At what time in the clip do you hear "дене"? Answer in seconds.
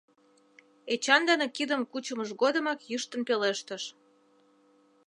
1.29-1.47